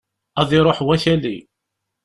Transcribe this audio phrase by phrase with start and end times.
[0.41, 1.37] Ad iruḥ wakali!